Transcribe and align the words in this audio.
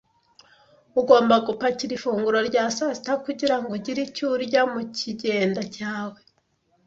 Ugomba 0.99 1.35
gupakira 1.47 1.91
ifunguro 1.97 2.37
rya 2.49 2.63
sasita 2.75 3.13
kugirango 3.25 3.69
ugire 3.77 3.99
icyo 4.07 4.25
urya 4.35 4.61
mukigenda 4.71 5.61
cyawe 5.75 6.19